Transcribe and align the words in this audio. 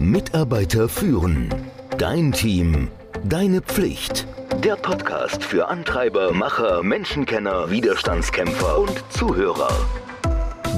Mitarbeiter 0.00 0.88
führen. 0.88 1.54
Dein 1.98 2.32
Team. 2.32 2.88
Deine 3.22 3.60
Pflicht. 3.60 4.26
Der 4.64 4.76
Podcast 4.76 5.44
für 5.44 5.68
Antreiber, 5.68 6.32
Macher, 6.32 6.82
Menschenkenner, 6.82 7.70
Widerstandskämpfer 7.70 8.78
und 8.78 9.04
Zuhörer. 9.10 9.68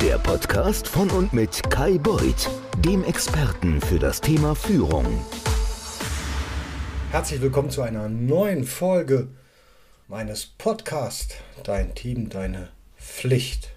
Der 0.03 0.19
Podcast 0.19 0.89
von 0.89 1.09
und 1.11 1.33
mit 1.33 1.71
Kai 1.71 1.99
Beuth, 1.99 2.51
dem 2.85 3.05
Experten 3.05 3.81
für 3.81 4.01
das 4.01 4.21
Thema 4.21 4.57
Führung. 4.57 5.07
Herzlich 7.13 7.41
willkommen 7.41 7.71
zu 7.71 7.83
einer 7.83 8.09
neuen 8.09 8.65
Folge 8.65 9.29
meines 10.09 10.47
Podcasts. 10.47 11.37
Dein 11.63 11.95
Team, 11.95 12.29
deine 12.29 12.71
Pflicht. 12.99 13.71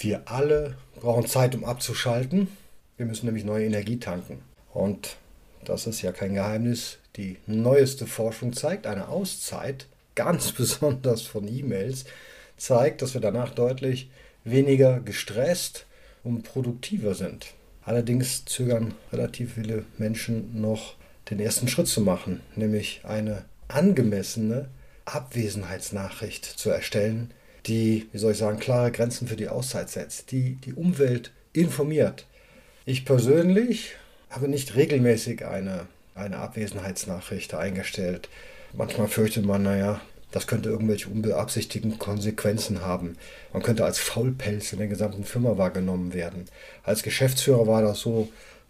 Wir 0.00 0.20
alle 0.26 0.76
brauchen 1.00 1.26
Zeit, 1.26 1.54
um 1.54 1.64
abzuschalten. 1.64 2.48
Wir 2.98 3.06
müssen 3.06 3.24
nämlich 3.24 3.46
neue 3.46 3.64
Energie 3.64 3.98
tanken. 3.98 4.49
Und 4.72 5.16
das 5.64 5.86
ist 5.86 6.02
ja 6.02 6.12
kein 6.12 6.34
Geheimnis. 6.34 6.98
Die 7.16 7.38
neueste 7.46 8.06
Forschung 8.06 8.52
zeigt, 8.52 8.86
eine 8.86 9.08
Auszeit, 9.08 9.86
ganz 10.14 10.52
besonders 10.56 11.22
von 11.22 11.46
E-Mails, 11.48 12.04
zeigt, 12.56 13.02
dass 13.02 13.14
wir 13.14 13.20
danach 13.20 13.54
deutlich 13.54 14.10
weniger 14.44 15.00
gestresst 15.00 15.86
und 16.24 16.42
produktiver 16.42 17.14
sind. 17.14 17.54
Allerdings 17.84 18.44
zögern 18.44 18.94
relativ 19.12 19.54
viele 19.54 19.84
Menschen 19.98 20.60
noch 20.60 20.94
den 21.30 21.40
ersten 21.40 21.68
Schritt 21.68 21.88
zu 21.88 22.00
machen, 22.00 22.40
nämlich 22.56 23.00
eine 23.04 23.44
angemessene 23.68 24.68
Abwesenheitsnachricht 25.04 26.44
zu 26.44 26.70
erstellen, 26.70 27.32
die, 27.66 28.08
wie 28.12 28.18
soll 28.18 28.32
ich 28.32 28.38
sagen, 28.38 28.58
klare 28.58 28.92
Grenzen 28.92 29.28
für 29.28 29.36
die 29.36 29.48
Auszeit 29.48 29.90
setzt, 29.90 30.30
die 30.30 30.56
die 30.56 30.74
Umwelt 30.74 31.30
informiert. 31.52 32.26
Ich 32.84 33.04
persönlich 33.04 33.94
habe 34.30 34.48
nicht 34.48 34.76
regelmäßig 34.76 35.44
eine, 35.44 35.86
eine 36.14 36.38
Abwesenheitsnachricht 36.38 37.54
eingestellt. 37.54 38.28
Manchmal 38.72 39.08
fürchtet 39.08 39.44
man, 39.44 39.64
naja, 39.64 40.00
das 40.30 40.46
könnte 40.46 40.68
irgendwelche 40.68 41.08
unbeabsichtigten 41.08 41.98
Konsequenzen 41.98 42.82
haben. 42.82 43.16
Man 43.52 43.62
könnte 43.62 43.84
als 43.84 43.98
Faulpelz 43.98 44.72
in 44.72 44.78
der 44.78 44.86
gesamten 44.86 45.24
Firma 45.24 45.58
wahrgenommen 45.58 46.14
werden. 46.14 46.44
Als 46.84 47.02
Geschäftsführer 47.02 47.66
war 47.66 47.82
das 47.82 48.00
so, 48.00 48.28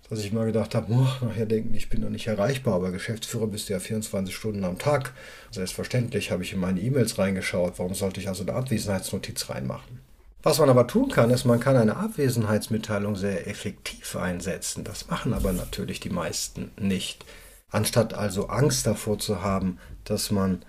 dass 0.08 0.24
ich 0.24 0.32
mal 0.32 0.46
gedacht 0.46 0.74
habe, 0.74 0.92
oh, 0.92 1.24
nachher 1.24 1.46
denken, 1.46 1.74
ich 1.74 1.88
bin 1.88 2.00
doch 2.00 2.08
nicht 2.08 2.26
erreichbar, 2.26 2.74
aber 2.74 2.90
Geschäftsführer 2.90 3.46
bist 3.46 3.68
du 3.68 3.74
ja 3.74 3.78
24 3.78 4.34
Stunden 4.34 4.64
am 4.64 4.78
Tag. 4.78 5.12
Selbstverständlich 5.50 6.30
habe 6.30 6.42
ich 6.42 6.52
in 6.52 6.58
meine 6.58 6.80
E-Mails 6.80 7.18
reingeschaut. 7.18 7.74
Warum 7.76 7.94
sollte 7.94 8.20
ich 8.20 8.28
also 8.28 8.42
eine 8.42 8.54
Abwesenheitsnotiz 8.54 9.50
reinmachen? 9.50 10.00
Was 10.42 10.58
man 10.58 10.70
aber 10.70 10.86
tun 10.86 11.10
kann, 11.10 11.30
ist, 11.30 11.44
man 11.44 11.60
kann 11.60 11.76
eine 11.76 11.96
Abwesenheitsmitteilung 11.96 13.14
sehr 13.14 13.46
effektiv 13.46 14.16
einsetzen. 14.16 14.84
Das 14.84 15.08
machen 15.08 15.34
aber 15.34 15.52
natürlich 15.52 16.00
die 16.00 16.08
meisten 16.08 16.70
nicht. 16.78 17.26
Anstatt 17.70 18.14
also 18.14 18.48
Angst 18.48 18.86
davor 18.86 19.18
zu 19.18 19.42
haben, 19.42 19.78
dass 20.04 20.30
man 20.30 20.62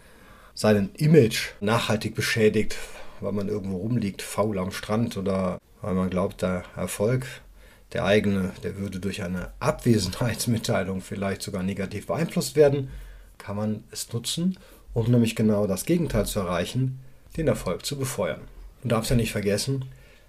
seinen 0.54 0.94
Image 0.96 1.52
nachhaltig 1.62 2.16
beschädigt, 2.16 2.76
weil 3.22 3.32
man 3.32 3.48
irgendwo 3.48 3.78
rumliegt, 3.78 4.22
faul 4.22 4.60
am 4.60 4.72
Strand 4.72 5.16
oder 5.16 5.58
weil 5.82 5.94
man 5.94 6.10
glaubt, 6.10 6.42
der 6.42 6.64
Erfolg 6.76 7.26
der 7.94 8.06
eigene, 8.06 8.52
der 8.64 8.78
würde 8.78 9.00
durch 9.00 9.24
eine 9.24 9.52
Abwesenheitsmitteilung 9.60 11.02
vielleicht 11.02 11.42
sogar 11.42 11.64
negativ 11.64 12.08
beeinflusst 12.08 12.56
werden, 12.56 12.90
kann 13.38 13.56
man 13.56 13.84
es 13.92 14.12
nutzen, 14.14 14.58
um 14.94 15.10
nämlich 15.10 15.36
genau 15.36 15.68
das 15.68 15.86
Gegenteil 15.86 16.26
zu 16.26 16.40
erreichen, 16.40 17.00
den 17.38 17.48
Erfolg 17.48 17.86
zu 17.86 17.98
befeuern. 17.98 18.42
Du 18.82 18.88
darfst 18.88 19.10
ja 19.10 19.16
nicht 19.16 19.32
vergessen, 19.32 19.86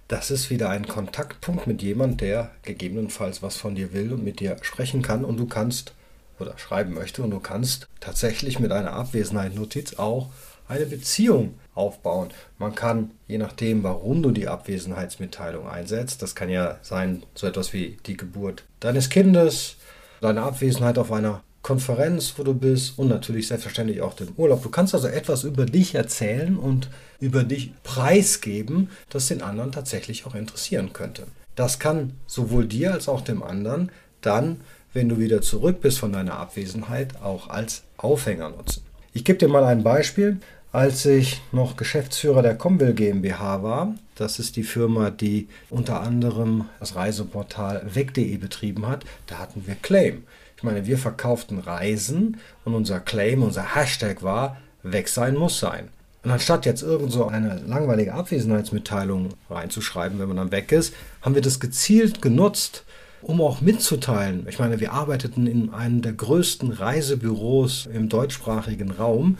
das 0.07 0.29
ist 0.29 0.49
wieder 0.49 0.69
ein 0.69 0.87
Kontaktpunkt 0.87 1.65
mit 1.65 1.81
jemand, 1.81 2.21
der 2.21 2.51
gegebenenfalls 2.63 3.41
was 3.41 3.57
von 3.57 3.73
dir 3.75 3.93
will 3.93 4.13
und 4.13 4.23
mit 4.23 4.39
dir 4.39 4.57
sprechen 4.61 5.01
kann 5.01 5.25
und 5.25 5.37
du 5.37 5.47
kannst 5.47 5.93
oder 6.39 6.57
schreiben 6.57 6.93
möchte 6.93 7.23
und 7.23 7.31
du 7.31 7.39
kannst 7.39 7.87
tatsächlich 7.99 8.59
mit 8.59 8.71
einer 8.71 8.93
Abwesenheitsnotiz 8.93 9.95
auch 9.95 10.29
eine 10.67 10.85
Beziehung 10.85 11.55
aufbauen. 11.73 12.29
Man 12.57 12.75
kann, 12.75 13.11
je 13.27 13.37
nachdem, 13.37 13.83
warum 13.83 14.21
du 14.21 14.31
die 14.31 14.47
Abwesenheitsmitteilung 14.47 15.67
einsetzt, 15.67 16.21
das 16.21 16.35
kann 16.35 16.49
ja 16.49 16.77
sein, 16.81 17.23
so 17.35 17.47
etwas 17.47 17.73
wie 17.73 17.97
die 18.05 18.17
Geburt 18.17 18.63
deines 18.79 19.09
Kindes, 19.09 19.77
deine 20.21 20.43
Abwesenheit 20.43 20.97
auf 20.97 21.11
einer 21.11 21.43
Konferenz, 21.63 22.33
wo 22.37 22.43
du 22.43 22.53
bist 22.53 22.99
und 22.99 23.07
natürlich 23.07 23.47
selbstverständlich 23.47 24.01
auch 24.01 24.13
den 24.13 24.33
Urlaub. 24.35 24.61
Du 24.61 24.69
kannst 24.69 24.93
also 24.93 25.07
etwas 25.07 25.45
über 25.45 25.65
dich 25.65 25.95
erzählen 25.95 26.57
und 26.57 26.89
über 27.19 27.43
dich 27.43 27.71
preisgeben, 27.83 28.89
das 29.09 29.29
den 29.29 29.41
anderen 29.41 29.71
tatsächlich 29.71 30.25
auch 30.27 30.35
interessieren 30.35 30.91
könnte. 30.91 31.23
Das 31.55 31.79
kann 31.79 32.13
sowohl 32.27 32.67
dir 32.67 32.91
als 32.91 33.07
auch 33.07 33.21
dem 33.21 33.41
anderen 33.41 33.91
dann, 34.21 34.59
wenn 34.91 35.07
du 35.09 35.17
wieder 35.19 35.41
zurück 35.41 35.81
bist 35.81 35.99
von 35.99 36.11
deiner 36.11 36.37
Abwesenheit, 36.37 37.21
auch 37.23 37.49
als 37.49 37.83
Aufhänger 37.97 38.49
nutzen. 38.49 38.83
Ich 39.13 39.23
gebe 39.23 39.39
dir 39.39 39.47
mal 39.47 39.63
ein 39.63 39.83
Beispiel. 39.83 40.39
Als 40.73 41.05
ich 41.05 41.41
noch 41.51 41.77
Geschäftsführer 41.77 42.41
der 42.41 42.57
Comville 42.57 42.95
GmbH 42.95 43.61
war, 43.61 43.95
das 44.15 44.39
ist 44.39 44.55
die 44.55 44.63
Firma, 44.63 45.11
die 45.11 45.47
unter 45.69 46.01
anderem 46.01 46.65
das 46.79 46.95
Reiseportal 46.95 47.83
weg.de 47.93 48.35
betrieben 48.37 48.87
hat, 48.87 49.05
da 49.27 49.37
hatten 49.37 49.65
wir 49.67 49.75
Claim. 49.75 50.23
Ich 50.63 50.65
meine, 50.65 50.85
wir 50.85 50.97
verkauften 50.97 51.59
Reisen 51.59 52.37
und 52.63 52.73
unser 52.73 53.01
Claim, 53.01 53.43
unser 53.43 53.75
Hashtag 53.75 54.23
war, 54.23 54.55
weg 54.81 55.09
sein 55.09 55.35
muss 55.35 55.59
sein. 55.59 55.89
Und 56.23 56.31
anstatt 56.31 56.65
jetzt 56.65 56.83
irgend 56.83 57.11
so 57.11 57.27
eine 57.27 57.61
langweilige 57.67 58.13
Abwesenheitsmitteilung 58.13 59.31
reinzuschreiben, 59.49 60.19
wenn 60.19 60.29
man 60.29 60.37
dann 60.37 60.51
weg 60.53 60.71
ist, 60.71 60.93
haben 61.21 61.35
wir 61.35 61.41
das 61.41 61.59
gezielt 61.59 62.21
genutzt, 62.21 62.85
um 63.21 63.41
auch 63.41 63.59
mitzuteilen. 63.59 64.47
Ich 64.47 64.57
meine, 64.57 64.79
wir 64.79 64.93
arbeiteten 64.93 65.47
in 65.47 65.73
einem 65.73 66.01
der 66.01 66.13
größten 66.13 66.71
Reisebüros 66.71 67.89
im 67.93 68.07
deutschsprachigen 68.07 68.91
Raum, 68.91 69.37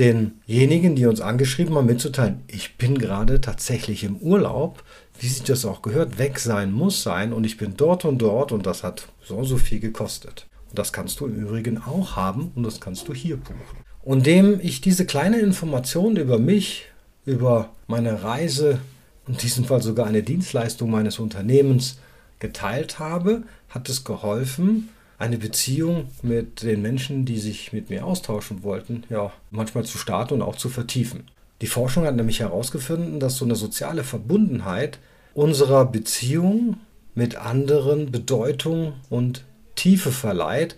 denjenigen, 0.00 0.96
die 0.96 1.06
uns 1.06 1.20
angeschrieben 1.20 1.76
haben, 1.76 1.86
mitzuteilen, 1.86 2.42
ich 2.48 2.78
bin 2.78 2.98
gerade 2.98 3.40
tatsächlich 3.40 4.02
im 4.02 4.16
Urlaub, 4.16 4.82
wie 5.20 5.28
sich 5.28 5.44
das 5.44 5.64
auch 5.64 5.82
gehört, 5.82 6.18
weg 6.18 6.40
sein 6.40 6.72
muss 6.72 7.04
sein 7.04 7.32
und 7.32 7.44
ich 7.44 7.58
bin 7.58 7.76
dort 7.76 8.04
und 8.04 8.18
dort 8.18 8.50
und 8.50 8.66
das 8.66 8.82
hat 8.82 9.06
so 9.22 9.36
und 9.36 9.44
so 9.44 9.56
viel 9.56 9.78
gekostet. 9.78 10.48
Das 10.74 10.92
kannst 10.92 11.20
du 11.20 11.26
im 11.26 11.36
Übrigen 11.36 11.78
auch 11.78 12.16
haben 12.16 12.52
und 12.54 12.64
das 12.64 12.80
kannst 12.80 13.08
du 13.08 13.14
hier 13.14 13.36
buchen. 13.36 13.84
Und 14.02 14.18
indem 14.18 14.60
ich 14.60 14.80
diese 14.80 15.06
kleine 15.06 15.38
Information 15.38 16.16
über 16.16 16.38
mich, 16.38 16.86
über 17.24 17.70
meine 17.86 18.22
Reise, 18.22 18.80
in 19.26 19.36
diesem 19.36 19.64
Fall 19.64 19.82
sogar 19.82 20.06
eine 20.06 20.22
Dienstleistung 20.22 20.90
meines 20.90 21.18
Unternehmens 21.18 21.98
geteilt 22.38 22.98
habe, 22.98 23.44
hat 23.70 23.88
es 23.88 24.04
geholfen, 24.04 24.90
eine 25.18 25.38
Beziehung 25.38 26.08
mit 26.22 26.62
den 26.62 26.82
Menschen, 26.82 27.24
die 27.24 27.38
sich 27.38 27.72
mit 27.72 27.88
mir 27.88 28.04
austauschen 28.04 28.62
wollten, 28.62 29.04
ja, 29.08 29.32
manchmal 29.50 29.84
zu 29.84 29.96
starten 29.96 30.34
und 30.34 30.42
auch 30.42 30.56
zu 30.56 30.68
vertiefen. 30.68 31.24
Die 31.62 31.66
Forschung 31.66 32.04
hat 32.04 32.16
nämlich 32.16 32.40
herausgefunden, 32.40 33.20
dass 33.20 33.36
so 33.36 33.44
eine 33.44 33.54
soziale 33.54 34.04
Verbundenheit 34.04 34.98
unserer 35.32 35.86
Beziehung 35.86 36.76
mit 37.14 37.36
anderen 37.36 38.10
Bedeutung 38.10 38.94
und 39.08 39.44
Tiefe 39.74 40.12
verleiht 40.12 40.76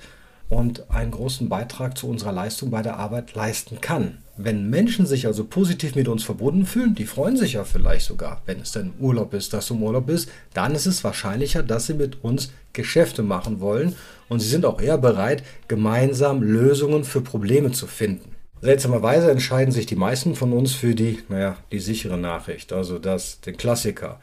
und 0.49 0.91
einen 0.91 1.11
großen 1.11 1.49
Beitrag 1.49 1.99
zu 1.99 2.09
unserer 2.09 2.33
Leistung 2.33 2.71
bei 2.71 2.83
der 2.83 2.97
Arbeit 2.97 3.35
leisten 3.35 3.81
kann. 3.81 4.19
Wenn 4.37 4.69
Menschen 4.69 5.07
sich 5.07 5.27
also 5.27 5.45
positiv 5.45 5.95
mit 5.95 6.09
uns 6.09 6.23
verbunden 6.23 6.67
fühlen, 6.67 6.95
die 6.95 7.07
freuen 7.07 7.37
sich 7.37 7.55
ja 7.55 7.65
vielleicht 7.65 8.07
sogar, 8.07 8.43
wenn 8.45 8.61
es 8.61 8.73
denn 8.73 8.93
Urlaub 9.01 9.33
ist, 9.33 9.53
dass 9.53 9.69
du 9.69 9.75
im 9.75 9.83
Urlaub 9.83 10.07
bist, 10.07 10.29
dann 10.53 10.75
ist 10.75 10.87
es 10.87 11.03
wahrscheinlicher, 11.03 11.63
dass 11.63 11.87
sie 11.87 11.95
mit 11.95 12.23
uns 12.23 12.53
Geschäfte 12.75 13.23
machen 13.23 13.61
wollen 13.61 13.97
und 14.29 14.41
sie 14.41 14.49
sind 14.49 14.67
auch 14.67 14.81
eher 14.81 14.99
bereit, 14.99 15.43
gemeinsam 15.69 16.43
Lösungen 16.43 17.05
für 17.05 17.23
Probleme 17.23 17.73
zu 17.73 17.87
finden. 17.87 18.37
Seltsamerweise 18.61 19.31
entscheiden 19.31 19.73
sich 19.73 19.87
die 19.87 19.97
meisten 19.97 20.35
von 20.35 20.53
uns 20.53 20.75
für 20.75 20.95
die, 20.95 21.21
naja, 21.29 21.57
die 21.73 21.79
sichere 21.79 22.19
Nachricht, 22.19 22.73
also 22.73 22.99
das, 22.99 23.41
den 23.41 23.57
Klassiker 23.57 24.21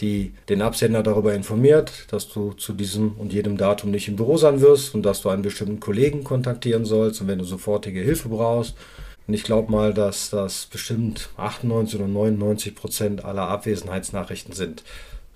die 0.00 0.32
den 0.48 0.62
Absender 0.62 1.02
darüber 1.02 1.34
informiert, 1.34 2.06
dass 2.10 2.28
du 2.28 2.52
zu 2.52 2.72
diesem 2.72 3.12
und 3.12 3.32
jedem 3.32 3.56
Datum 3.56 3.90
nicht 3.90 4.08
im 4.08 4.16
Büro 4.16 4.36
sein 4.36 4.60
wirst 4.60 4.94
und 4.94 5.02
dass 5.02 5.22
du 5.22 5.28
einen 5.28 5.42
bestimmten 5.42 5.80
Kollegen 5.80 6.24
kontaktieren 6.24 6.84
sollst 6.84 7.20
und 7.20 7.28
wenn 7.28 7.38
du 7.38 7.44
sofortige 7.44 8.00
Hilfe 8.00 8.28
brauchst. 8.28 8.76
Und 9.26 9.34
ich 9.34 9.42
glaube 9.42 9.70
mal, 9.70 9.92
dass 9.92 10.30
das 10.30 10.66
bestimmt 10.66 11.28
98 11.36 12.00
oder 12.00 12.08
99 12.08 12.74
Prozent 12.74 13.24
aller 13.24 13.48
Abwesenheitsnachrichten 13.48 14.54
sind. 14.54 14.84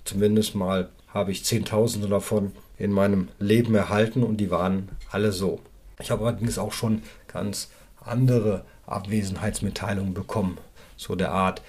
Zumindest 0.05 0.55
mal 0.55 0.89
habe 1.07 1.31
ich 1.31 1.45
Zehntausende 1.45 2.07
davon 2.07 2.53
in 2.77 2.91
meinem 2.91 3.27
Leben 3.39 3.75
erhalten 3.75 4.23
und 4.23 4.37
die 4.37 4.49
waren 4.49 4.89
alle 5.11 5.31
so. 5.31 5.59
Ich 5.99 6.09
habe 6.09 6.25
allerdings 6.25 6.57
auch 6.57 6.73
schon 6.73 7.03
ganz 7.27 7.69
andere 8.03 8.65
Abwesenheitsmitteilungen 8.87 10.13
bekommen. 10.13 10.57
So 10.97 11.15
der 11.15 11.31
Art, 11.31 11.61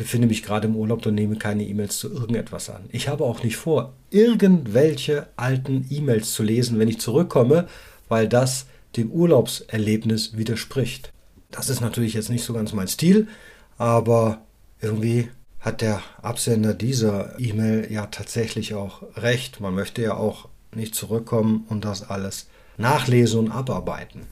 befinde 0.00 0.28
mich 0.28 0.42
gerade 0.42 0.66
im 0.66 0.76
Urlaub 0.76 1.04
und 1.04 1.14
nehme 1.14 1.36
keine 1.36 1.62
E-Mails 1.62 1.98
zu 1.98 2.10
irgendetwas 2.10 2.70
an. 2.70 2.88
Ich 2.88 3.08
habe 3.08 3.22
auch 3.22 3.42
nicht 3.42 3.58
vor, 3.58 3.92
irgendwelche 4.08 5.26
alten 5.36 5.86
E-Mails 5.90 6.32
zu 6.32 6.42
lesen, 6.42 6.78
wenn 6.78 6.88
ich 6.88 6.98
zurückkomme, 6.98 7.68
weil 8.08 8.26
das 8.26 8.64
dem 8.96 9.12
Urlaubserlebnis 9.12 10.38
widerspricht. 10.38 11.12
Das 11.50 11.68
ist 11.68 11.82
natürlich 11.82 12.14
jetzt 12.14 12.30
nicht 12.30 12.44
so 12.44 12.54
ganz 12.54 12.72
mein 12.72 12.88
Stil, 12.88 13.28
aber 13.76 14.40
irgendwie 14.80 15.28
hat 15.60 15.82
der 15.82 16.00
Absender 16.22 16.72
dieser 16.72 17.38
E-Mail 17.38 17.92
ja 17.92 18.06
tatsächlich 18.06 18.72
auch 18.72 19.02
recht. 19.16 19.60
Man 19.60 19.74
möchte 19.74 20.00
ja 20.00 20.14
auch 20.14 20.48
nicht 20.74 20.94
zurückkommen 20.94 21.66
und 21.68 21.84
das 21.84 22.08
alles 22.08 22.48
nachlesen 22.78 23.38
und 23.38 23.50
abarbeiten. 23.50 24.22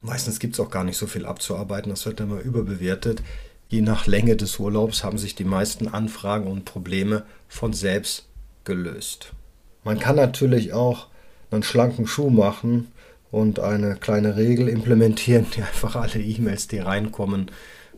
Meistens 0.00 0.40
gibt 0.40 0.54
es 0.54 0.60
auch 0.60 0.70
gar 0.70 0.82
nicht 0.82 0.96
so 0.96 1.06
viel 1.06 1.26
abzuarbeiten, 1.26 1.90
das 1.90 2.06
wird 2.06 2.18
immer 2.18 2.40
überbewertet. 2.40 3.22
Je 3.72 3.80
nach 3.80 4.06
Länge 4.06 4.36
des 4.36 4.58
Urlaubs 4.58 5.02
haben 5.02 5.16
sich 5.16 5.34
die 5.34 5.44
meisten 5.44 5.88
Anfragen 5.88 6.46
und 6.46 6.66
Probleme 6.66 7.22
von 7.48 7.72
selbst 7.72 8.26
gelöst. 8.64 9.32
Man 9.82 9.98
kann 9.98 10.16
natürlich 10.16 10.74
auch 10.74 11.06
einen 11.50 11.62
schlanken 11.62 12.06
Schuh 12.06 12.28
machen 12.28 12.88
und 13.30 13.60
eine 13.60 13.96
kleine 13.96 14.36
Regel 14.36 14.68
implementieren, 14.68 15.46
die 15.56 15.62
einfach 15.62 15.96
alle 15.96 16.20
E-Mails, 16.20 16.68
die 16.68 16.80
reinkommen, 16.80 17.50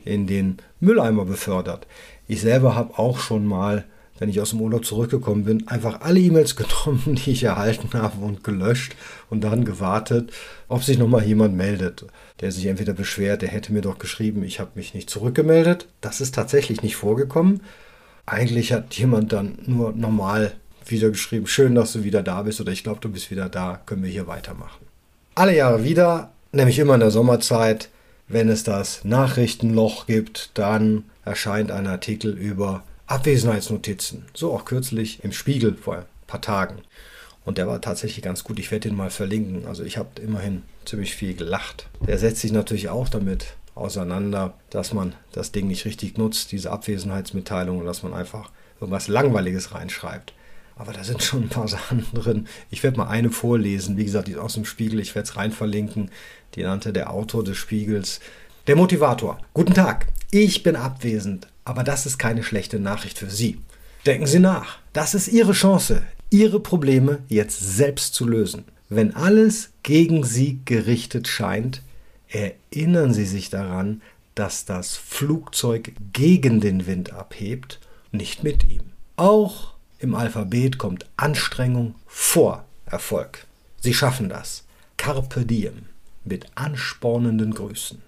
in 0.05 0.29
den 0.29 0.59
Mülleimer 0.79 1.25
befördert. 1.25 1.89
Ich 2.29 2.41
selber 2.41 2.77
habe 2.77 2.97
auch 2.97 3.19
schon 3.19 3.45
mal, 3.45 3.83
wenn 4.19 4.29
ich 4.29 4.41
aus 4.41 4.51
dem 4.51 4.61
Urlaub 4.61 4.85
zurückgekommen 4.85 5.45
bin, 5.45 5.69
einfach 5.69 6.01
alle 6.01 6.21
E-Mails 6.21 6.57
genommen, 6.57 7.17
die 7.17 7.33
ich 7.33 7.45
erhalten 7.45 7.89
habe 7.95 8.25
und 8.25 8.45
gelöscht 8.45 8.95
und 9.31 9.43
dann 9.43 9.65
gewartet, 9.65 10.33
ob 10.69 10.83
sich 10.83 10.99
nochmal 10.99 11.25
jemand 11.25 11.57
meldet, 11.57 12.05
der 12.41 12.53
sich 12.53 12.67
entweder 12.67 12.93
beschwert, 12.93 13.43
der 13.43 13.49
hätte 13.49 13.73
mir 13.73 13.83
doch 13.83 13.99
geschrieben, 13.99 14.45
ich 14.45 14.61
habe 14.61 14.71
mich 14.75 14.95
nicht 14.95 15.11
zurückgemeldet. 15.11 15.87
Das 16.01 16.21
ist 16.21 16.35
tatsächlich 16.35 16.83
nicht 16.83 16.97
vorgekommen. 16.97 17.61
Eigentlich 18.27 18.73
hat 18.73 18.95
jemand 18.95 19.33
dann 19.33 19.59
nur 19.67 19.93
normal 19.93 20.53
wieder 20.87 21.11
geschrieben, 21.11 21.47
schön, 21.47 21.75
dass 21.75 21.93
du 21.93 22.05
wieder 22.05 22.23
da 22.23 22.43
bist 22.43 22.61
oder 22.61 22.73
ich 22.73 22.83
glaube, 22.83 23.01
du 23.01 23.09
bist 23.11 23.31
wieder 23.31 23.49
da, 23.49 23.81
können 23.87 24.03
wir 24.03 24.11
hier 24.11 24.27
weitermachen. 24.27 24.85
Alle 25.35 25.57
Jahre 25.57 25.85
wieder, 25.85 26.33
nämlich 26.53 26.79
immer 26.79 26.95
in 26.95 27.01
der 27.01 27.11
Sommerzeit, 27.11 27.89
wenn 28.29 28.49
es 28.49 28.65
das 28.65 29.05
Nachrichtenloch 29.05 30.07
gibt, 30.07 30.51
dann 30.55 31.05
erscheint 31.25 31.71
ein 31.71 31.87
Artikel 31.87 32.37
über 32.37 32.83
Abwesenheitsnotizen. 33.07 34.27
So 34.35 34.53
auch 34.53 34.65
kürzlich 34.65 35.23
im 35.23 35.33
Spiegel 35.33 35.77
vor 35.77 35.97
ein 35.97 36.05
paar 36.27 36.41
Tagen. 36.41 36.83
Und 37.45 37.59
der 37.59 37.67
war 37.67 37.81
tatsächlich 37.81 38.25
ganz 38.25 38.45
gut. 38.45 38.59
Ich 38.59 38.71
werde 38.71 38.89
ihn 38.89 38.97
mal 38.97 39.11
verlinken. 39.11 39.67
Also 39.67 39.85
ich 39.85 39.99
habe 39.99 40.21
immerhin 40.23 40.63
ziemlich 40.85 41.15
viel 41.15 41.35
gelacht. 41.35 41.89
Der 42.07 42.19
setzt 42.19 42.41
sich 42.41 42.53
natürlich 42.53 42.89
auch 42.89 43.09
damit 43.09 43.57
auseinander, 43.75 44.55
dass 44.71 44.93
man 44.93 45.15
das 45.33 45.53
Ding 45.53 45.67
nicht 45.67 45.85
richtig 45.85 46.17
nutzt, 46.17 46.53
diese 46.53 46.71
Abwesenheitsmitteilung, 46.71 47.79
und 47.79 47.87
dass 47.87 48.03
man 48.03 48.15
einfach 48.15 48.51
irgendwas 48.81 49.09
Langweiliges 49.09 49.75
reinschreibt. 49.75 50.33
Aber 50.77 50.93
da 50.93 51.05
sind 51.05 51.23
schon 51.23 51.45
ein 51.45 51.49
paar 51.49 51.69
Sachen 51.69 52.07
drin. 52.15 52.49
Ich 52.71 52.83
werde 52.83 52.97
mal 52.97 53.09
eine 53.09 53.31
vorlesen. 53.31 53.97
Wie 53.97 54.05
gesagt, 54.05 54.29
die 54.29 54.33
ist 54.33 54.39
aus 54.39 54.55
dem 54.55 54.65
Spiegel. 54.65 55.01
Ich 55.01 55.15
werde 55.15 55.29
es 55.29 55.37
rein 55.37 55.53
verlinken. 55.53 56.11
Die 56.55 56.63
nannte 56.63 56.93
der 56.93 57.11
Autor 57.11 57.45
des 57.45 57.57
Spiegels. 57.57 58.21
Der 58.67 58.77
Motivator. 58.77 59.39
Guten 59.53 59.75
Tag. 59.75 60.07
Ich 60.31 60.63
bin 60.63 60.77
abwesend. 60.77 61.49
Aber 61.65 61.83
das 61.83 62.07
ist 62.07 62.19
keine 62.19 62.43
schlechte 62.43 62.79
Nachricht 62.79 63.19
für 63.19 63.31
Sie. 63.31 63.59
Denken 64.07 64.27
Sie 64.27 64.39
nach. 64.39 64.79
Das 64.93 65.15
ist 65.15 65.29
Ihre 65.29 65.53
Chance, 65.53 66.03
Ihre 66.31 66.61
Probleme 66.61 67.23
jetzt 67.29 67.59
selbst 67.59 68.15
zu 68.15 68.27
lösen. 68.27 68.65
Wenn 68.89 69.15
alles 69.15 69.71
gegen 69.83 70.25
Sie 70.25 70.61
gerichtet 70.65 71.27
scheint, 71.27 71.83
erinnern 72.29 73.15
Sie 73.15 73.25
sich 73.25 73.49
daran, 73.51 74.03
dass 74.35 74.65
das 74.65 74.97
Flugzeug 74.97 75.93
gegen 76.13 76.61
den 76.61 76.87
Wind 76.87 77.13
abhebt, 77.13 77.81
nicht 78.13 78.43
mit 78.43 78.65
ihm. 78.65 78.83
Auch 79.17 79.75
im 79.99 80.15
Alphabet 80.15 80.77
kommt 80.77 81.07
Anstrengung 81.17 81.95
vor 82.07 82.65
Erfolg. 82.85 83.47
Sie 83.81 83.95
schaffen 83.95 84.29
das. 84.29 84.65
Carpe 84.97 85.47
diem. 85.47 85.87
Mit 86.25 86.47
anspornenden 86.55 87.55
Grüßen. 87.55 88.03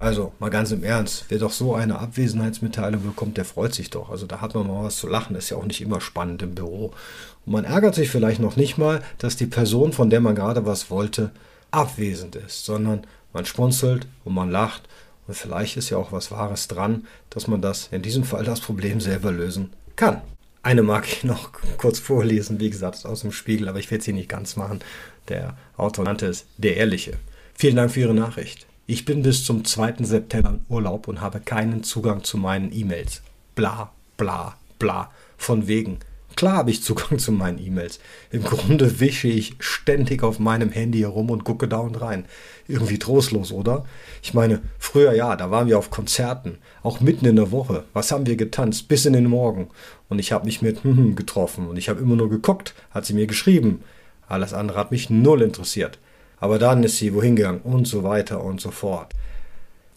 Also 0.00 0.32
mal 0.38 0.50
ganz 0.50 0.70
im 0.70 0.84
Ernst, 0.84 1.24
wer 1.28 1.38
doch 1.38 1.50
so 1.50 1.74
eine 1.74 1.98
Abwesenheitsmitteilung 1.98 3.02
bekommt, 3.02 3.36
der 3.36 3.44
freut 3.44 3.74
sich 3.74 3.90
doch. 3.90 4.10
Also 4.10 4.26
da 4.26 4.40
hat 4.40 4.54
man 4.54 4.66
mal 4.66 4.84
was 4.84 4.96
zu 4.96 5.08
lachen, 5.08 5.34
ist 5.34 5.50
ja 5.50 5.56
auch 5.56 5.64
nicht 5.64 5.80
immer 5.80 6.00
spannend 6.00 6.42
im 6.42 6.54
Büro. 6.54 6.92
Und 7.44 7.52
man 7.52 7.64
ärgert 7.64 7.96
sich 7.96 8.08
vielleicht 8.08 8.40
noch 8.40 8.56
nicht 8.56 8.78
mal, 8.78 9.02
dass 9.18 9.36
die 9.36 9.46
Person, 9.46 9.92
von 9.92 10.08
der 10.08 10.20
man 10.20 10.36
gerade 10.36 10.66
was 10.66 10.90
wollte, 10.90 11.30
abwesend 11.70 12.36
ist, 12.36 12.64
sondern 12.64 13.02
man 13.32 13.44
spunzelt 13.44 14.06
und 14.24 14.34
man 14.34 14.50
lacht. 14.50 14.88
Und 15.26 15.34
vielleicht 15.34 15.76
ist 15.76 15.90
ja 15.90 15.98
auch 15.98 16.12
was 16.12 16.30
Wahres 16.30 16.68
dran, 16.68 17.06
dass 17.30 17.48
man 17.48 17.60
das, 17.60 17.88
in 17.90 18.02
diesem 18.02 18.24
Fall 18.24 18.44
das 18.44 18.60
Problem 18.60 19.00
selber 19.00 19.32
lösen 19.32 19.70
kann. 19.96 20.22
Eine 20.62 20.82
mag 20.82 21.06
ich 21.08 21.24
noch 21.24 21.50
kurz 21.76 21.98
vorlesen, 21.98 22.60
wie 22.60 22.70
gesagt, 22.70 23.04
aus 23.04 23.22
dem 23.22 23.32
Spiegel, 23.32 23.68
aber 23.68 23.78
ich 23.78 23.90
werde 23.90 24.04
sie 24.04 24.12
nicht 24.12 24.28
ganz 24.28 24.56
machen. 24.56 24.80
Der 25.28 25.56
Autor 25.76 26.04
nannte 26.04 26.26
es 26.26 26.46
Der 26.56 26.76
Ehrliche. 26.76 27.14
Vielen 27.54 27.76
Dank 27.76 27.90
für 27.90 28.00
Ihre 28.00 28.14
Nachricht. 28.14 28.67
Ich 28.90 29.04
bin 29.04 29.20
bis 29.20 29.44
zum 29.44 29.66
2. 29.66 29.96
September 30.00 30.48
im 30.48 30.60
Urlaub 30.74 31.08
und 31.08 31.20
habe 31.20 31.40
keinen 31.40 31.82
Zugang 31.82 32.24
zu 32.24 32.38
meinen 32.38 32.72
E-Mails. 32.72 33.20
Bla, 33.54 33.92
bla, 34.16 34.56
bla. 34.78 35.10
Von 35.36 35.68
wegen. 35.68 35.98
Klar 36.36 36.56
habe 36.56 36.70
ich 36.70 36.82
Zugang 36.82 37.18
zu 37.18 37.30
meinen 37.30 37.58
E-Mails. 37.58 38.00
Im 38.30 38.44
Grunde 38.44 38.98
wische 38.98 39.28
ich 39.28 39.56
ständig 39.58 40.22
auf 40.22 40.38
meinem 40.38 40.70
Handy 40.70 41.00
herum 41.00 41.28
und 41.28 41.44
gucke 41.44 41.68
da 41.68 41.76
und 41.76 42.00
rein. 42.00 42.24
Irgendwie 42.66 42.98
trostlos, 42.98 43.52
oder? 43.52 43.84
Ich 44.22 44.32
meine, 44.32 44.62
früher 44.78 45.12
ja, 45.12 45.36
da 45.36 45.50
waren 45.50 45.68
wir 45.68 45.78
auf 45.78 45.90
Konzerten, 45.90 46.56
auch 46.82 47.00
mitten 47.00 47.26
in 47.26 47.36
der 47.36 47.50
Woche. 47.50 47.84
Was 47.92 48.10
haben 48.10 48.24
wir 48.24 48.36
getanzt? 48.36 48.88
Bis 48.88 49.04
in 49.04 49.12
den 49.12 49.28
Morgen. 49.28 49.68
Und 50.08 50.18
ich 50.18 50.32
habe 50.32 50.46
mich 50.46 50.62
mit 50.62 50.82
hm 50.82 51.14
getroffen 51.14 51.68
und 51.68 51.76
ich 51.76 51.90
habe 51.90 52.00
immer 52.00 52.16
nur 52.16 52.30
geguckt, 52.30 52.74
hat 52.90 53.04
sie 53.04 53.12
mir 53.12 53.26
geschrieben. 53.26 53.82
Alles 54.28 54.54
andere 54.54 54.78
hat 54.78 54.92
mich 54.92 55.10
null 55.10 55.42
interessiert. 55.42 55.98
Aber 56.40 56.58
dann 56.58 56.82
ist 56.82 56.98
sie 56.98 57.14
wohin 57.14 57.36
gegangen 57.36 57.60
und 57.62 57.86
so 57.86 58.04
weiter 58.04 58.42
und 58.42 58.60
so 58.60 58.70
fort. 58.70 59.12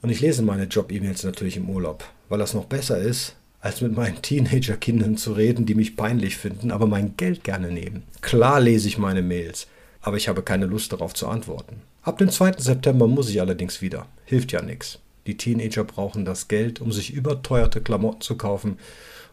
Und 0.02 0.10
ich 0.10 0.22
lese 0.22 0.42
meine 0.42 0.64
Job-E-Mails 0.64 1.24
natürlich 1.24 1.58
im 1.58 1.70
Urlaub, 1.70 2.04
weil 2.30 2.40
das 2.40 2.54
noch 2.54 2.66
besser 2.66 2.98
ist, 2.98 3.36
als 3.60 3.82
mit 3.82 3.96
meinen 3.96 4.22
Teenager-Kindern 4.22 5.18
zu 5.18 5.34
reden, 5.34 5.66
die 5.68 5.76
mich 5.76 5.96
peinlich 5.96 6.38
finden, 6.38 6.72
aber 6.72 6.88
mein 6.88 7.16
Geld 7.16 7.44
gerne 7.44 7.72
nehmen. 7.72 8.04
Klar 8.22 8.60
lese 8.60 8.88
ich 8.88 8.98
meine 8.98 9.22
Mails, 9.22 9.68
aber 10.02 10.18
ich 10.18 10.28
habe 10.28 10.42
keine 10.42 10.66
Lust 10.66 10.92
darauf 10.92 11.14
zu 11.14 11.28
antworten. 11.28 11.82
Ab 12.02 12.18
dem 12.18 12.30
2. 12.30 12.54
September 12.58 13.06
muss 13.06 13.30
ich 13.30 13.40
allerdings 13.40 13.82
wieder. 13.82 14.08
Hilft 14.26 14.52
ja 14.52 14.64
nichts. 14.64 14.98
Die 15.28 15.38
Teenager 15.38 15.84
brauchen 15.84 16.26
das 16.26 16.48
Geld, 16.48 16.82
um 16.82 16.92
sich 16.92 17.14
überteuerte 17.14 17.82
Klamotten 17.82 18.22
zu 18.22 18.36
kaufen 18.36 18.80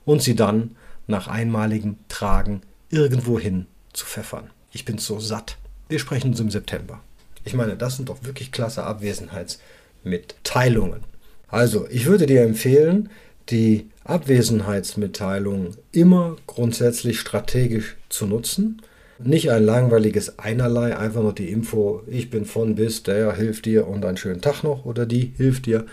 und 0.05 0.23
sie 0.23 0.37
dann 0.37 0.77
nach 1.07 1.29
einmaligem 1.29 1.97
Tragen 2.09 2.61
irgendwohin 2.91 3.67
zu 3.95 4.05
pfeffern. 4.05 4.51
Ich 4.73 4.85
bin 4.85 4.99
so 4.99 5.19
satt. 5.19 5.57
Wir 5.89 5.99
sprechen 5.99 6.31
uns 6.31 6.39
im 6.41 6.51
September. 6.51 7.01
Ich 7.45 7.55
meine, 7.55 7.77
das 7.77 7.97
sind 7.97 8.11
doch 8.11 8.23
wirklich 8.23 8.53
klasse 8.53 8.85
Abwesenheitsmitteilungen. 8.85 11.01
Also, 11.49 11.89
ich 11.89 12.05
würde 12.05 12.27
dir 12.27 12.43
empfehlen, 12.43 13.09
die 13.49 13.89
Abwesenheitsmitteilung 14.05 15.75
immer 15.93 16.37
grundsätzlich 16.47 17.21
strategisch 17.21 17.97
zu 18.11 18.27
nutzen. 18.27 18.83
Nicht 19.19 19.51
ein 19.51 19.65
langweiliges 19.65 20.39
Einerlei, 20.39 20.95
einfach 20.97 21.23
nur 21.23 21.35
die 21.35 21.51
Info, 21.51 22.03
ich 22.07 22.29
bin 22.29 22.45
von 22.45 22.75
bis, 22.75 23.03
der 23.03 23.33
hilft 23.33 23.65
dir 23.65 23.89
und 23.89 24.05
einen 24.05 24.19
schönen 24.19 24.43
Tag 24.43 24.63
noch 24.63 24.85
oder 24.85 25.07
die 25.07 25.33
hilft 25.37 25.67
dir, 25.67 25.87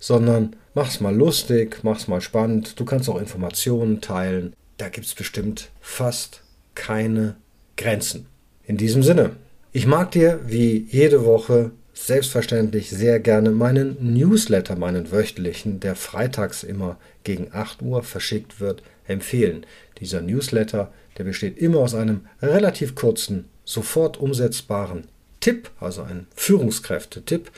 sondern 0.00 0.56
mach's 0.74 1.00
mal 1.00 1.14
lustig, 1.14 1.78
mach's 1.84 2.08
mal 2.08 2.20
spannend. 2.20 2.78
Du 2.78 2.84
kannst 2.84 3.08
auch 3.08 3.20
Informationen 3.20 4.00
teilen. 4.00 4.52
Da 4.76 4.88
gibt's 4.88 5.14
bestimmt 5.14 5.70
fast 5.80 6.42
keine 6.74 7.36
Grenzen. 7.76 8.26
In 8.66 8.76
diesem 8.76 9.04
Sinne, 9.04 9.36
ich 9.70 9.86
mag 9.86 10.10
dir 10.10 10.40
wie 10.44 10.88
jede 10.90 11.24
Woche 11.24 11.70
selbstverständlich 11.94 12.90
sehr 12.90 13.20
gerne 13.20 13.50
meinen 13.50 13.96
Newsletter, 14.14 14.74
meinen 14.74 15.12
wöchentlichen, 15.12 15.78
der 15.78 15.94
freitags 15.94 16.64
immer 16.64 16.98
gegen 17.22 17.52
8 17.52 17.80
Uhr 17.82 18.02
verschickt 18.02 18.60
wird, 18.60 18.82
empfehlen. 19.06 19.64
Dieser 20.00 20.20
Newsletter, 20.20 20.92
der 21.16 21.24
besteht 21.24 21.58
immer 21.58 21.78
aus 21.78 21.94
einem 21.94 22.22
relativ 22.42 22.96
kurzen, 22.96 23.44
sofort 23.64 24.18
umsetzbaren 24.18 25.04
Tipp, 25.38 25.70
also 25.78 26.02
einem 26.02 26.26
Führungskräfte-Tipp, 26.34 27.52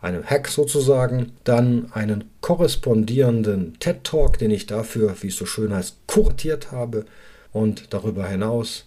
einem 0.00 0.22
Hack 0.24 0.46
sozusagen, 0.46 1.32
dann 1.42 1.90
einen 1.92 2.30
korrespondierenden 2.40 3.78
TED 3.80 4.04
Talk, 4.04 4.38
den 4.38 4.52
ich 4.52 4.66
dafür, 4.66 5.16
wie 5.22 5.28
es 5.28 5.36
so 5.36 5.44
schön 5.44 5.74
heißt, 5.74 5.96
kuratiert 6.06 6.70
habe 6.70 7.04
und 7.52 7.92
darüber 7.92 8.28
hinaus, 8.28 8.86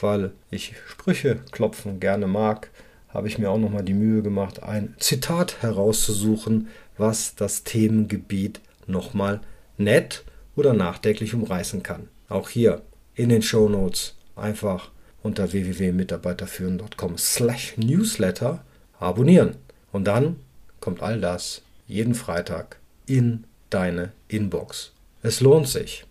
weil 0.00 0.32
ich 0.50 0.74
Sprüche 0.88 1.40
klopfen 1.50 2.00
gerne 2.00 2.26
mag, 2.26 2.70
habe 3.08 3.28
ich 3.28 3.38
mir 3.38 3.50
auch 3.50 3.58
nochmal 3.58 3.84
die 3.84 3.94
Mühe 3.94 4.22
gemacht, 4.22 4.62
ein 4.62 4.94
Zitat 4.98 5.62
herauszusuchen, 5.62 6.68
was 6.98 7.34
das 7.34 7.64
Themengebiet 7.64 8.60
nochmal 8.86 9.40
nett 9.78 10.24
oder 10.54 10.72
nachdenklich 10.72 11.34
umreißen 11.34 11.82
kann. 11.82 12.08
Auch 12.28 12.48
hier 12.48 12.82
in 13.14 13.28
den 13.28 13.42
Show 13.42 13.68
Notes 13.68 14.16
einfach 14.34 14.90
unter 15.22 15.52
www.mitarbeiterführen.com 15.52 17.18
slash 17.18 17.76
newsletter 17.76 18.64
abonnieren. 18.98 19.56
Und 19.92 20.04
dann 20.04 20.36
kommt 20.80 21.02
all 21.02 21.20
das 21.20 21.62
jeden 21.86 22.14
Freitag 22.14 22.78
in 23.06 23.44
deine 23.70 24.12
Inbox. 24.28 24.92
Es 25.22 25.40
lohnt 25.40 25.68
sich. 25.68 26.04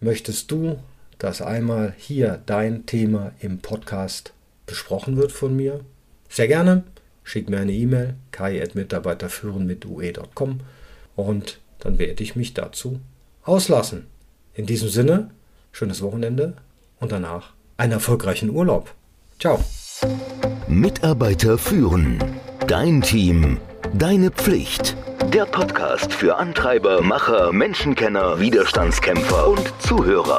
Möchtest 0.00 0.50
du, 0.50 0.78
dass 1.18 1.42
einmal 1.42 1.94
hier 1.96 2.42
dein 2.46 2.86
Thema 2.86 3.32
im 3.40 3.58
Podcast 3.58 4.32
besprochen 4.66 5.16
wird 5.16 5.32
von 5.32 5.56
mir? 5.56 5.80
Sehr 6.28 6.48
gerne. 6.48 6.84
Schick 7.24 7.48
mir 7.48 7.58
eine 7.58 7.72
E-Mail, 7.72 8.14
kai.mitarbeiterführen 8.30 9.66
mit 9.66 9.84
ue.com 9.84 10.60
und 11.16 11.58
dann 11.80 11.98
werde 11.98 12.22
ich 12.22 12.36
mich 12.36 12.54
dazu 12.54 13.00
auslassen. 13.42 14.06
In 14.54 14.66
diesem 14.66 14.88
Sinne, 14.88 15.30
schönes 15.72 16.02
Wochenende 16.02 16.54
und 17.00 17.12
danach 17.12 17.52
einen 17.76 17.92
erfolgreichen 17.92 18.50
Urlaub. 18.50 18.94
Ciao. 19.38 19.62
Mitarbeiter 20.68 21.58
führen. 21.58 22.22
Dein 22.66 23.02
Team. 23.02 23.58
Deine 23.94 24.30
Pflicht. 24.30 24.96
Der 25.32 25.46
Podcast 25.46 26.12
für 26.12 26.36
Antreiber, 26.36 27.02
Macher, 27.02 27.52
Menschenkenner, 27.52 28.40
Widerstandskämpfer 28.40 29.48
und 29.48 29.72
Zuhörer. 29.80 30.38